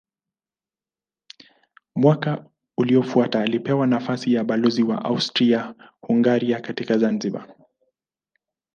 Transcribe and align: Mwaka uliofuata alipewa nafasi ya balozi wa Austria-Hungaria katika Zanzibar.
Mwaka 1.95 2.45
uliofuata 2.77 3.41
alipewa 3.41 3.87
nafasi 3.87 4.33
ya 4.33 4.43
balozi 4.43 4.83
wa 4.83 5.05
Austria-Hungaria 5.05 6.59
katika 6.61 6.97
Zanzibar. 6.97 7.55